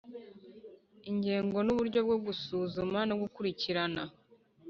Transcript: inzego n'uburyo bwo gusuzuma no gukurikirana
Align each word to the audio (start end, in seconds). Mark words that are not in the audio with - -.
inzego 1.11 1.57
n'uburyo 1.65 1.99
bwo 2.05 2.17
gusuzuma 2.25 2.99
no 3.09 3.15
gukurikirana 3.21 4.03